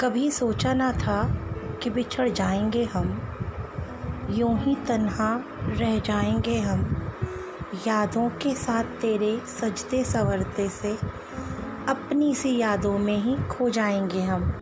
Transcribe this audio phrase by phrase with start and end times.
[0.00, 1.36] कभी सोचा ना था
[1.82, 3.08] कि बिछड़ जाएँगे हम।
[4.30, 7.10] यूँ ही तन्हा रह जाएँगे हम।
[7.86, 10.92] यादों के साथ तेरे सजते संवरते से
[11.88, 14.60] अपनी सी यादों में ही खो जाएँगे हम।